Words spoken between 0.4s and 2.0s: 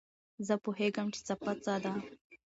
زه پوهېږم چې څپه څه ده.